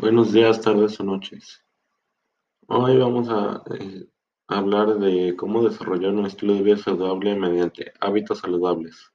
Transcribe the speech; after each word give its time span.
Buenos 0.00 0.32
días, 0.32 0.62
tardes 0.62 0.98
o 0.98 1.04
noches. 1.04 1.62
Hoy 2.68 2.96
vamos 2.96 3.28
a 3.28 3.62
eh, 3.78 4.06
hablar 4.48 4.98
de 4.98 5.36
cómo 5.36 5.62
desarrollar 5.62 6.14
un 6.14 6.24
estilo 6.24 6.54
de 6.54 6.62
vida 6.62 6.78
saludable 6.78 7.36
mediante 7.36 7.92
hábitos 8.00 8.38
saludables. 8.38 9.12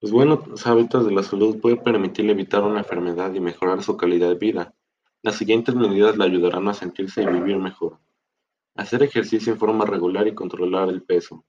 Los 0.00 0.12
buenos 0.12 0.64
hábitos 0.64 1.06
de 1.06 1.10
la 1.10 1.24
salud 1.24 1.58
pueden 1.60 1.82
permitirle 1.82 2.30
evitar 2.30 2.62
una 2.62 2.78
enfermedad 2.78 3.34
y 3.34 3.40
mejorar 3.40 3.82
su 3.82 3.96
calidad 3.96 4.28
de 4.28 4.36
vida. 4.36 4.76
Las 5.22 5.34
siguientes 5.34 5.74
medidas 5.74 6.16
le 6.16 6.24
ayudarán 6.24 6.68
a 6.68 6.74
sentirse 6.74 7.24
y 7.24 7.26
vivir 7.26 7.58
mejor. 7.58 7.98
Hacer 8.76 9.02
ejercicio 9.02 9.54
en 9.54 9.58
forma 9.58 9.84
regular 9.84 10.28
y 10.28 10.36
controlar 10.36 10.88
el 10.88 11.02
peso. 11.02 11.44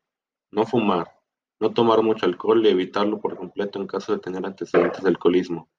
No 0.50 0.66
fumar. 0.66 1.12
No 1.60 1.72
tomar 1.76 2.02
mucho 2.02 2.26
alcohol 2.26 2.66
y 2.66 2.70
evitarlo 2.70 3.22
por 3.22 3.38
completo 3.38 3.80
en 3.80 3.86
caso 3.86 4.14
de 4.14 4.20
tener 4.20 4.44
antecedentes 4.44 5.04
de 5.04 5.10
alcoholismo. 5.10 5.70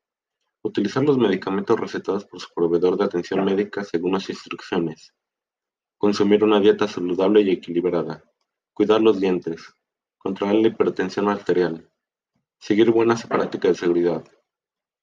Utilizar 0.66 1.04
los 1.04 1.18
medicamentos 1.18 1.78
recetados 1.78 2.24
por 2.24 2.40
su 2.40 2.48
proveedor 2.54 2.96
de 2.96 3.04
atención 3.04 3.44
médica 3.44 3.84
según 3.84 4.12
las 4.12 4.30
instrucciones. 4.30 5.12
Consumir 5.98 6.42
una 6.42 6.58
dieta 6.58 6.88
saludable 6.88 7.42
y 7.42 7.50
equilibrada. 7.50 8.24
Cuidar 8.72 9.02
los 9.02 9.20
dientes. 9.20 9.74
Controlar 10.16 10.54
la 10.54 10.68
hipertensión 10.68 11.28
arterial. 11.28 11.90
Seguir 12.58 12.90
buenas 12.90 13.26
prácticas 13.26 13.72
de 13.72 13.78
seguridad. 13.78 14.24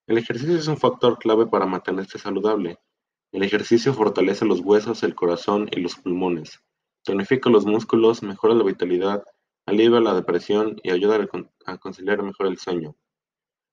El 0.07 0.17
ejercicio 0.17 0.57
es 0.57 0.67
un 0.67 0.77
factor 0.77 1.19
clave 1.19 1.45
para 1.45 1.67
mantenerse 1.67 2.17
saludable. 2.17 2.79
El 3.31 3.43
ejercicio 3.43 3.93
fortalece 3.93 4.45
los 4.45 4.61
huesos, 4.61 5.03
el 5.03 5.13
corazón 5.13 5.69
y 5.71 5.79
los 5.79 5.93
pulmones. 5.93 6.59
Tonifica 7.03 7.51
los 7.51 7.67
músculos, 7.67 8.23
mejora 8.23 8.55
la 8.55 8.63
vitalidad, 8.63 9.23
alivia 9.67 9.99
la 9.99 10.15
depresión 10.15 10.77
y 10.81 10.89
ayuda 10.89 11.23
a 11.67 11.77
conciliar 11.77 12.23
mejor 12.23 12.47
el 12.47 12.57
sueño. 12.57 12.95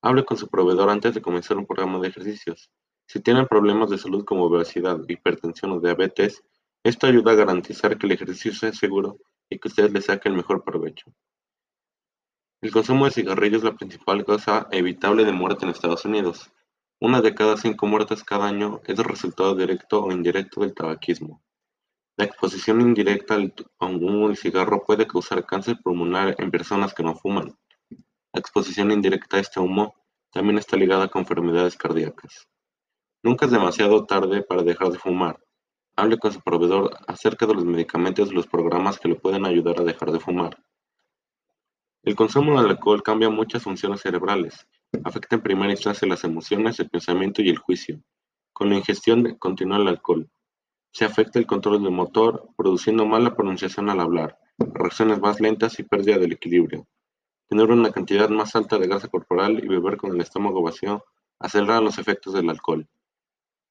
Hable 0.09 0.25
con 0.25 0.39
su 0.39 0.49
proveedor 0.49 0.89
antes 0.89 1.13
de 1.13 1.21
comenzar 1.21 1.59
un 1.59 1.67
programa 1.67 1.99
de 1.99 2.09
ejercicios. 2.09 2.71
Si 3.07 3.21
tienen 3.21 3.47
problemas 3.47 3.91
de 3.91 3.99
salud 3.99 4.25
como 4.25 4.45
obesidad, 4.45 4.99
hipertensión 5.07 5.73
o 5.73 5.81
diabetes, 5.81 6.43
esto 6.83 7.07
ayuda 7.07 7.33
a 7.33 7.35
garantizar 7.35 7.99
que 7.99 8.07
el 8.07 8.13
ejercicio 8.13 8.55
sea 8.55 8.73
seguro 8.73 9.19
y 9.51 9.59
que 9.59 9.69
ustedes 9.69 9.93
le 9.93 10.01
saquen 10.01 10.33
el 10.33 10.39
mejor 10.39 10.65
provecho. 10.65 11.13
El 12.63 12.71
consumo 12.71 13.05
de 13.05 13.11
cigarrillos 13.11 13.59
es 13.59 13.65
la 13.65 13.77
principal 13.77 14.25
causa 14.25 14.67
evitable 14.71 15.27
de 15.27 15.33
muerte 15.33 15.67
en 15.67 15.73
Estados 15.73 16.07
Unidos. 16.07 16.51
Una 17.03 17.21
de 17.21 17.35
cada 17.35 17.59
cinco 17.59 17.87
muertes 17.87 18.25
cada 18.25 18.49
año 18.49 18.81
es 18.87 18.99
el 18.99 19.05
resultado 19.05 19.55
directo 19.55 20.03
o 20.03 20.11
indirecto 20.11 20.63
del 20.63 20.75
tabaquismo. 20.75 21.43
La 22.17 22.25
exposición 22.25 22.81
indirecta 22.81 23.37
a 23.79 23.85
un 23.85 24.37
cigarro 24.37 24.83
puede 24.87 25.07
causar 25.07 25.45
cáncer 25.45 25.77
pulmonar 25.85 26.35
en 26.39 26.51
personas 26.51 26.95
que 26.95 27.03
no 27.03 27.15
fuman. 27.15 27.59
La 28.33 28.41
exposición 28.41 28.91
indirecta 28.91 29.39
a 29.39 29.41
este 29.41 29.59
humo 29.59 29.95
también 30.33 30.59
está 30.59 30.77
ligada 30.77 31.09
con 31.09 31.23
enfermedades 31.23 31.77
cardíacas. 31.77 32.47
Nunca 33.23 33.47
es 33.47 33.53
demasiado 33.53 34.05
tarde 34.05 34.43
para 34.43 34.63
dejar 34.63 34.91
de 34.91 34.99
fumar. 34.99 35.39
Hable 35.97 36.19
con 36.19 36.33
su 36.33 36.41
proveedor 36.41 36.97
acerca 37.07 37.47
de 37.47 37.55
los 37.55 37.65
medicamentos 37.65 38.31
y 38.31 38.35
los 38.35 38.47
programas 38.47 39.01
que 39.01 39.09
le 39.09 39.17
pueden 39.17 39.45
ayudar 39.47 39.81
a 39.81 39.85
dejar 39.85 40.13
de 40.13 40.21
fumar. 40.21 40.63
El 42.05 42.15
consumo 42.15 42.61
de 42.63 42.69
alcohol 42.69 43.03
cambia 43.03 43.31
muchas 43.31 43.63
funciones 43.63 44.03
cerebrales. 44.03 44.67
Afecta 45.05 45.37
en 45.37 45.43
primera 45.43 45.73
instancia 45.73 46.07
las 46.07 46.23
emociones, 46.25 46.79
el 46.79 46.89
pensamiento 46.89 47.43
y 47.43 47.49
el 47.49 47.59
juicio. 47.59 48.01
Con 48.53 48.69
la 48.69 48.77
ingestión 48.77 49.37
continua 49.39 49.79
del 49.79 49.89
alcohol, 49.89 50.31
se 50.93 51.05
afecta 51.05 51.39
el 51.39 51.47
control 51.47 51.83
del 51.83 51.93
motor, 51.93 52.49
produciendo 52.57 53.07
mala 53.07 53.35
pronunciación 53.35 53.91
al 53.91 54.01
hablar, 54.01 54.39
reacciones 54.59 55.21
más 55.21 55.41
lentas 55.41 55.79
y 55.81 55.83
pérdida 55.83 56.19
del 56.19 56.33
equilibrio. 56.33 56.87
Tener 57.49 57.71
una 57.71 57.91
cantidad 57.91 58.29
más 58.29 58.55
alta 58.57 58.79
de 58.79 58.87
grasa 58.87 59.09
corporal 59.09 59.65
y 59.65 59.67
beber 59.67 59.97
con 59.97 60.15
el 60.15 60.21
estómago 60.21 60.63
vacío 60.63 61.05
aceleran 61.39 61.85
los 61.85 61.99
efectos 61.99 62.35
del 62.35 62.51
alcohol. 62.51 62.87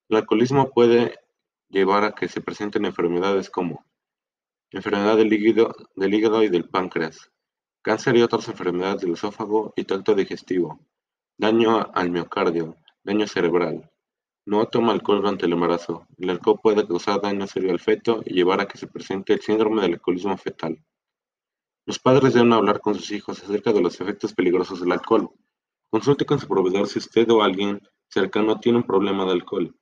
El 0.08 0.16
alcoholismo 0.16 0.70
puede 0.70 1.18
llevar 1.68 2.02
a 2.02 2.12
que 2.12 2.28
se 2.28 2.40
presenten 2.40 2.86
enfermedades 2.86 3.50
como 3.50 3.84
enfermedad 4.72 5.16
del 5.16 5.32
hígado, 5.32 5.74
del 5.94 6.12
hígado 6.12 6.42
y 6.42 6.48
del 6.48 6.68
páncreas, 6.68 7.30
cáncer 7.82 8.16
y 8.16 8.22
otras 8.22 8.48
enfermedades 8.48 9.02
del 9.02 9.12
esófago 9.12 9.72
y 9.76 9.84
tracto 9.84 10.14
digestivo, 10.14 10.80
daño 11.36 11.90
al 11.94 12.10
miocardio, 12.10 12.76
daño 13.04 13.26
cerebral. 13.28 13.88
No 14.44 14.66
toma 14.66 14.92
alcohol 14.92 15.20
durante 15.20 15.46
el 15.46 15.52
embarazo. 15.52 16.06
El 16.16 16.30
alcohol 16.30 16.58
puede 16.62 16.86
causar 16.86 17.20
daño 17.20 17.46
serio 17.46 17.70
al 17.70 17.78
feto 17.78 18.22
y 18.24 18.34
llevar 18.34 18.60
a 18.60 18.66
que 18.66 18.78
se 18.78 18.86
presente 18.86 19.34
el 19.34 19.40
síndrome 19.40 19.82
del 19.82 19.94
alcoholismo 19.94 20.36
fetal. 20.36 20.82
Los 21.88 21.98
padres 21.98 22.34
deben 22.34 22.52
hablar 22.52 22.82
con 22.82 22.94
sus 22.96 23.10
hijos 23.12 23.42
acerca 23.42 23.72
de 23.72 23.80
los 23.80 23.98
efectos 23.98 24.34
peligrosos 24.34 24.82
del 24.82 24.92
alcohol. 24.92 25.30
Consulte 25.88 26.26
con 26.26 26.38
su 26.38 26.46
proveedor 26.46 26.86
si 26.86 26.98
usted 26.98 27.30
o 27.30 27.42
alguien 27.42 27.80
cercano 28.10 28.60
tiene 28.60 28.76
un 28.76 28.84
problema 28.84 29.24
de 29.24 29.30
alcohol. 29.30 29.74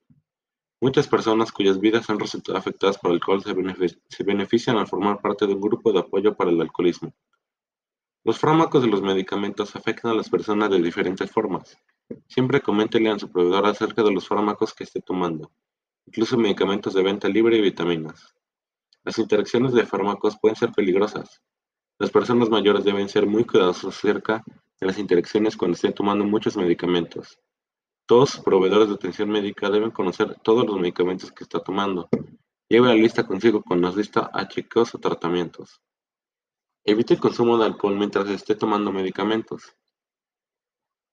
Muchas 0.80 1.08
personas 1.08 1.50
cuyas 1.50 1.80
vidas 1.80 2.08
han 2.08 2.20
resultado 2.20 2.56
afectadas 2.58 2.96
por 2.96 3.10
alcohol 3.10 3.42
se, 3.42 4.22
benefician 4.22 4.76
al 4.76 4.86
formar 4.86 5.20
parte 5.20 5.48
de 5.48 5.54
un 5.54 5.60
grupo 5.60 5.92
de 5.92 5.98
apoyo 5.98 6.36
para 6.36 6.52
el 6.52 6.60
alcoholismo. 6.60 7.12
Los 8.22 8.38
fármacos 8.38 8.82
de 8.82 8.88
los 8.88 9.02
medicamentos 9.02 9.74
afectan 9.74 10.12
a 10.12 10.14
las 10.14 10.30
personas 10.30 10.70
de 10.70 10.80
diferentes 10.80 11.28
formas. 11.28 11.76
Siempre 12.28 12.60
coméntele 12.60 13.10
a 13.10 13.18
su 13.18 13.32
proveedor 13.32 13.66
acerca 13.66 14.04
de 14.04 14.12
los 14.12 14.28
fármacos 14.28 14.74
que 14.74 14.84
esté 14.84 15.00
tomando, 15.00 15.50
incluso 16.06 16.38
medicamentos 16.38 16.94
de 16.94 17.02
venta 17.02 17.28
libre 17.28 17.56
y 17.56 17.62
vitaminas. 17.62 18.32
Las 19.02 19.18
interacciones 19.18 19.72
de 19.72 19.84
fármacos 19.84 20.38
pueden 20.40 20.54
ser 20.54 20.70
peligrosas, 20.70 21.42
las 21.98 22.10
personas 22.10 22.50
mayores 22.50 22.84
deben 22.84 23.08
ser 23.08 23.26
muy 23.26 23.44
cuidadosas 23.44 23.96
acerca 23.96 24.44
de 24.78 24.86
las 24.86 24.98
interacciones 24.98 25.56
cuando 25.56 25.76
estén 25.76 25.94
tomando 25.94 26.24
muchos 26.24 26.56
medicamentos. 26.56 27.38
Todos 28.06 28.36
los 28.36 28.44
proveedores 28.44 28.88
de 28.88 28.94
atención 28.94 29.30
médica 29.30 29.70
deben 29.70 29.90
conocer 29.90 30.36
todos 30.42 30.66
los 30.66 30.78
medicamentos 30.78 31.32
que 31.32 31.44
está 31.44 31.60
tomando. 31.60 32.08
Lleve 32.68 32.88
la 32.88 32.94
lista 32.94 33.26
consigo 33.26 33.62
cuando 33.62 33.88
asista 33.88 34.30
a 34.32 34.46
chequeos 34.46 34.94
o 34.94 34.98
tratamientos. 34.98 35.80
Evite 36.84 37.14
el 37.14 37.20
consumo 37.20 37.58
de 37.58 37.66
alcohol 37.66 37.96
mientras 37.96 38.28
esté 38.28 38.54
tomando 38.54 38.92
medicamentos, 38.92 39.74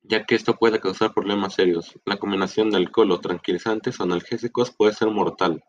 ya 0.04 0.26
que 0.26 0.36
esto 0.36 0.56
puede 0.56 0.80
causar 0.80 1.14
problemas 1.14 1.54
serios. 1.56 1.98
La 2.06 2.18
combinación 2.18 2.70
de 2.70 2.78
alcohol 2.78 3.12
o 3.12 3.20
tranquilizantes 3.20 4.00
o 4.00 4.04
analgésicos 4.04 4.72
puede 4.72 4.94
ser 4.94 5.10
mortal. 5.10 5.64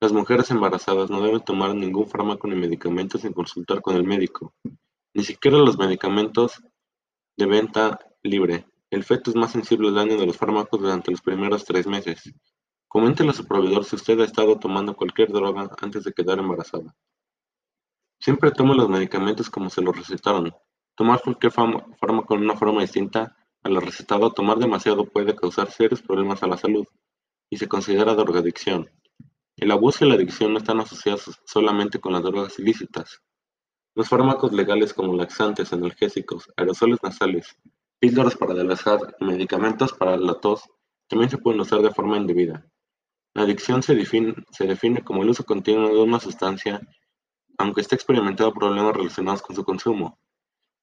Las 0.00 0.12
mujeres 0.12 0.48
embarazadas 0.52 1.10
no 1.10 1.20
deben 1.20 1.40
tomar 1.40 1.74
ningún 1.74 2.06
fármaco 2.08 2.46
ni 2.46 2.54
medicamento 2.54 3.18
sin 3.18 3.32
consultar 3.32 3.82
con 3.82 3.96
el 3.96 4.04
médico, 4.04 4.54
ni 5.12 5.24
siquiera 5.24 5.58
los 5.58 5.76
medicamentos 5.76 6.62
de 7.36 7.46
venta 7.46 7.98
libre. 8.22 8.64
El 8.90 9.02
feto 9.02 9.30
es 9.30 9.36
más 9.36 9.50
sensible 9.50 9.88
al 9.88 9.96
daño 9.96 10.16
de 10.16 10.26
los 10.26 10.36
fármacos 10.36 10.80
durante 10.80 11.10
los 11.10 11.20
primeros 11.20 11.64
tres 11.64 11.88
meses. 11.88 12.32
Coméntele 12.86 13.30
a 13.30 13.32
su 13.32 13.44
proveedor 13.44 13.84
si 13.84 13.96
usted 13.96 14.20
ha 14.20 14.24
estado 14.24 14.56
tomando 14.56 14.94
cualquier 14.94 15.32
droga 15.32 15.68
antes 15.82 16.04
de 16.04 16.12
quedar 16.12 16.38
embarazada. 16.38 16.94
Siempre 18.20 18.52
tome 18.52 18.76
los 18.76 18.88
medicamentos 18.88 19.50
como 19.50 19.68
se 19.68 19.82
los 19.82 19.96
recetaron. 19.96 20.54
Tomar 20.94 21.20
cualquier 21.20 21.50
fármaco 21.50 22.34
en 22.34 22.42
una 22.42 22.56
forma 22.56 22.82
distinta 22.82 23.36
a 23.64 23.68
la 23.68 23.80
recetada 23.80 24.26
o 24.26 24.32
tomar 24.32 24.58
demasiado 24.58 25.06
puede 25.06 25.34
causar 25.34 25.72
serios 25.72 26.02
problemas 26.02 26.44
a 26.44 26.46
la 26.46 26.56
salud 26.56 26.86
y 27.50 27.56
se 27.56 27.66
considera 27.66 28.14
drogadicción. 28.14 28.88
El 29.58 29.72
abuso 29.72 30.04
y 30.04 30.08
la 30.08 30.14
adicción 30.14 30.52
no 30.52 30.58
están 30.58 30.78
asociados 30.78 31.40
solamente 31.44 31.98
con 31.98 32.12
las 32.12 32.22
drogas 32.22 32.60
ilícitas. 32.60 33.20
Los 33.96 34.08
fármacos 34.08 34.52
legales 34.52 34.94
como 34.94 35.16
laxantes, 35.16 35.72
analgésicos, 35.72 36.48
aerosoles 36.56 37.02
nasales, 37.02 37.56
píldoras 37.98 38.36
para 38.36 38.52
adelgazar 38.52 39.16
y 39.18 39.24
medicamentos 39.24 39.92
para 39.92 40.16
la 40.16 40.34
tos 40.34 40.62
también 41.08 41.28
se 41.28 41.38
pueden 41.38 41.60
usar 41.60 41.82
de 41.82 41.90
forma 41.90 42.16
indebida. 42.16 42.64
La 43.34 43.42
adicción 43.42 43.82
se 43.82 43.96
define, 43.96 45.02
como 45.02 45.24
el 45.24 45.30
uso 45.30 45.44
continuo 45.44 45.88
de 45.88 46.02
una 46.02 46.20
sustancia 46.20 46.80
aunque 47.60 47.80
esté 47.80 47.96
experimentando 47.96 48.54
problemas 48.54 48.94
relacionados 48.94 49.42
con 49.42 49.56
su 49.56 49.64
consumo. 49.64 50.20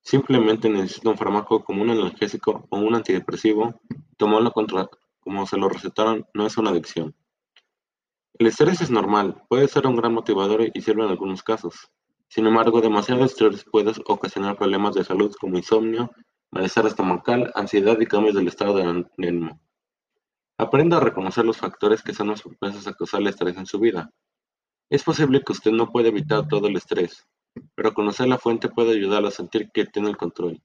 Simplemente 0.02 0.70
necesita 0.70 1.10
un 1.10 1.18
fármaco 1.18 1.64
como 1.64 1.82
un 1.82 1.92
analgésico 1.92 2.68
o 2.70 2.78
un 2.78 2.94
antidepresivo, 2.94 3.80
tomarlo 4.18 4.52
contra, 4.52 4.90
como 5.22 5.48
se 5.48 5.56
lo 5.56 5.70
recetaron 5.70 6.28
no 6.34 6.46
es 6.46 6.58
una 6.58 6.72
adicción. 6.72 7.16
El 8.38 8.48
estrés 8.48 8.82
es 8.82 8.92
normal, 8.92 9.42
puede 9.48 9.70
ser 9.70 9.88
un 9.88 9.96
gran 9.96 10.14
motivador 10.14 10.70
y 10.74 10.82
sirve 10.82 11.06
en 11.06 11.10
algunos 11.10 11.42
casos. 11.42 11.90
Sin 12.28 12.46
embargo, 12.46 12.82
demasiado 12.82 13.24
estrés 13.24 13.64
puede 13.64 13.94
ocasionar 14.08 14.58
problemas 14.58 14.94
de 14.94 15.06
salud 15.06 15.34
como 15.40 15.58
insomnio, 15.58 16.12
malestar 16.52 16.86
estomacal, 16.86 17.50
ansiedad 17.56 17.98
y 17.98 18.06
cambios 18.06 18.36
del 18.36 18.50
estado 18.50 18.76
de 18.76 19.06
ánimo. 19.18 19.58
Aprenda 20.58 20.98
a 20.98 21.00
reconocer 21.00 21.46
los 21.46 21.56
factores 21.56 22.02
que 22.02 22.14
son 22.14 22.28
los 22.28 22.42
propensos 22.42 22.86
a 22.88 22.94
causar 22.94 23.22
el 23.22 23.28
estrés 23.28 23.56
en 23.56 23.66
su 23.66 23.80
vida. 23.80 24.12
Es 24.90 25.04
posible 25.04 25.42
que 25.42 25.54
usted 25.54 25.72
no 25.72 25.90
pueda 25.90 26.10
evitar 26.10 26.46
todo 26.50 26.68
el 26.68 26.76
estrés, 26.76 27.26
pero 27.74 27.94
conocer 27.94 28.28
la 28.28 28.38
fuente 28.38 28.68
puede 28.68 28.98
ayudarlo 28.98 29.30
a 29.30 29.32
sentir 29.32 29.72
que 29.74 29.86
tiene 29.86 30.10
el 30.10 30.18
control. 30.18 30.62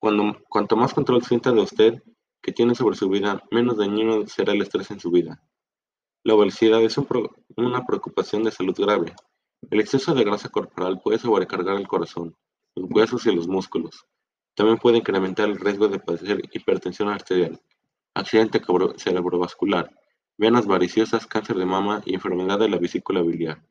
Cuanto 0.00 0.76
más 0.76 0.92
control 0.92 1.22
sienta 1.22 1.52
de 1.52 1.60
usted 1.60 2.02
que 2.42 2.50
tiene 2.50 2.74
sobre 2.74 2.96
su 2.96 3.08
vida, 3.08 3.40
menos 3.52 3.76
dañino 3.76 4.26
será 4.26 4.52
el 4.52 4.62
estrés 4.62 4.90
en 4.90 4.98
su 4.98 5.12
vida. 5.12 5.40
La 6.26 6.32
obesidad 6.32 6.82
es 6.82 6.96
una 7.58 7.84
preocupación 7.84 8.44
de 8.44 8.50
salud 8.50 8.74
grave. 8.74 9.14
El 9.70 9.78
exceso 9.78 10.14
de 10.14 10.24
grasa 10.24 10.48
corporal 10.48 10.98
puede 11.02 11.18
sobrecargar 11.18 11.76
el 11.76 11.86
corazón, 11.86 12.34
los 12.74 12.90
huesos 12.90 13.26
y 13.26 13.34
los 13.34 13.46
músculos. 13.46 14.06
También 14.54 14.78
puede 14.78 14.96
incrementar 14.96 15.50
el 15.50 15.60
riesgo 15.60 15.86
de 15.88 15.98
padecer 15.98 16.40
hipertensión 16.50 17.10
arterial, 17.10 17.60
accidente 18.14 18.62
cerebrovascular, 18.96 19.94
venas 20.38 20.64
variciosas, 20.64 21.26
cáncer 21.26 21.56
de 21.56 21.66
mama 21.66 22.00
y 22.06 22.14
enfermedad 22.14 22.58
de 22.58 22.70
la 22.70 22.78
vesícula 22.78 23.20
biliar. 23.20 23.62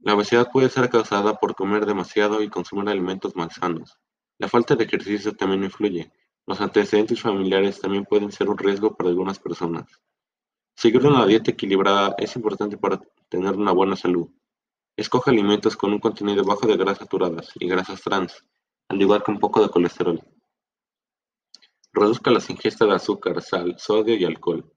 La 0.00 0.14
obesidad 0.14 0.50
puede 0.50 0.68
ser 0.68 0.90
causada 0.90 1.36
por 1.36 1.54
comer 1.54 1.86
demasiado 1.86 2.42
y 2.42 2.50
consumir 2.50 2.88
alimentos 2.88 3.36
malsanos. 3.36 4.00
La 4.36 4.48
falta 4.48 4.74
de 4.74 4.82
ejercicio 4.82 5.32
también 5.36 5.62
influye. 5.62 6.10
Los 6.44 6.60
antecedentes 6.60 7.22
familiares 7.22 7.80
también 7.80 8.04
pueden 8.04 8.32
ser 8.32 8.48
un 8.48 8.58
riesgo 8.58 8.96
para 8.96 9.10
algunas 9.10 9.38
personas. 9.38 9.86
Seguir 10.82 11.06
una 11.06 11.24
dieta 11.26 11.52
equilibrada 11.52 12.16
es 12.18 12.34
importante 12.34 12.76
para 12.76 13.00
tener 13.28 13.54
una 13.54 13.70
buena 13.70 13.94
salud. 13.94 14.28
Escoge 14.96 15.30
alimentos 15.30 15.76
con 15.76 15.92
un 15.92 16.00
contenido 16.00 16.42
bajo 16.42 16.66
de 16.66 16.76
grasas 16.76 16.98
saturadas 16.98 17.52
y 17.54 17.68
grasas 17.68 18.02
trans, 18.02 18.44
al 18.88 19.00
igual 19.00 19.22
que 19.22 19.30
un 19.30 19.38
poco 19.38 19.62
de 19.62 19.68
colesterol. 19.68 20.20
Reduzca 21.92 22.32
las 22.32 22.50
ingestas 22.50 22.88
de 22.88 22.96
azúcar, 22.96 23.40
sal, 23.42 23.76
sodio 23.78 24.16
y 24.16 24.24
alcohol. 24.24 24.72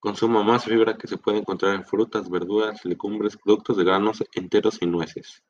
Consuma 0.00 0.42
más 0.42 0.66
fibra 0.66 0.98
que 0.98 1.08
se 1.08 1.16
puede 1.16 1.38
encontrar 1.38 1.76
en 1.76 1.86
frutas, 1.86 2.28
verduras, 2.28 2.84
legumbres, 2.84 3.38
productos 3.38 3.78
de 3.78 3.84
granos 3.84 4.22
enteros 4.34 4.82
y 4.82 4.86
nueces. 4.86 5.42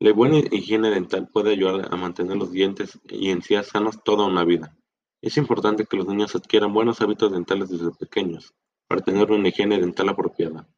La 0.00 0.12
buena 0.12 0.38
higiene 0.38 0.90
dental 0.90 1.28
puede 1.28 1.52
ayudar 1.52 1.94
a 1.94 1.96
mantener 1.96 2.36
los 2.36 2.50
dientes 2.50 2.98
y 3.04 3.30
encías 3.30 3.68
sanos 3.68 4.02
toda 4.02 4.26
una 4.26 4.44
vida. 4.44 4.76
Es 5.22 5.36
importante 5.36 5.86
que 5.86 5.96
los 5.96 6.06
niños 6.06 6.34
adquieran 6.34 6.72
buenos 6.72 7.00
hábitos 7.00 7.32
dentales 7.32 7.70
desde 7.70 7.90
pequeños, 7.92 8.54
para 8.86 9.00
tener 9.00 9.30
una 9.30 9.48
higiene 9.48 9.78
dental 9.78 10.08
apropiada. 10.08 10.68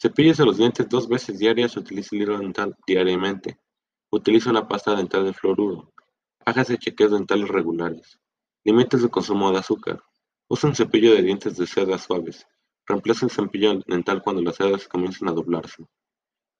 Cepíllese 0.00 0.44
los 0.44 0.58
dientes 0.58 0.88
dos 0.88 1.08
veces 1.08 1.38
diarias 1.38 1.76
utilice 1.76 2.14
el 2.14 2.22
hilo 2.22 2.38
dental 2.38 2.76
diariamente. 2.86 3.58
Utilice 4.10 4.48
una 4.48 4.68
pasta 4.68 4.94
dental 4.94 5.24
de 5.24 5.32
fluoruro. 5.32 5.92
Hágase 6.44 6.78
chequeos 6.78 7.10
dentales 7.10 7.48
regulares. 7.48 8.18
Limite 8.64 8.96
su 8.96 9.10
consumo 9.10 9.50
de 9.50 9.58
azúcar. 9.58 10.00
Usa 10.48 10.68
un 10.68 10.76
cepillo 10.76 11.14
de 11.14 11.22
dientes 11.22 11.56
de 11.56 11.66
seda 11.66 11.98
suaves. 11.98 12.46
Reemplaza 12.86 13.26
el 13.26 13.32
cepillo 13.32 13.80
dental 13.86 14.22
cuando 14.22 14.40
las 14.40 14.56
cerdas 14.56 14.86
comiencen 14.86 15.28
a 15.28 15.32
doblarse. 15.32 15.84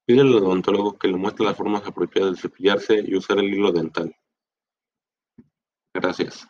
Pide 0.05 0.23
al 0.23 0.35
odontólogo 0.35 0.99
que 0.99 1.09
le 1.09 1.17
muestre 1.17 1.47
las 1.47 1.57
formas 1.57 1.87
apropiadas 1.87 2.33
de 2.33 2.41
cepillarse 2.41 3.05
y 3.07 3.15
usar 3.15 3.39
el 3.39 3.55
hilo 3.55 3.71
dental. 3.71 4.15
Gracias. 5.95 6.49